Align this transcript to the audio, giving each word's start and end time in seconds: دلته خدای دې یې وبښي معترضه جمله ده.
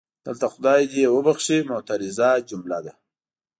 دلته 0.25 0.45
خدای 0.53 0.81
دې 0.91 0.99
یې 1.03 1.09
وبښي 1.15 1.57
معترضه 1.69 2.29
جمله 2.49 2.79
ده. 2.85 2.93